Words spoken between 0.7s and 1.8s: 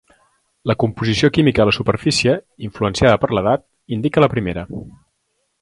La composició química a la